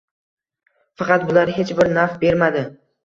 faqat 1.01 1.27
bular 1.27 1.53
hech 1.59 1.75
bir 1.81 1.93
naf 1.99 2.17
bermadi. 2.25 2.65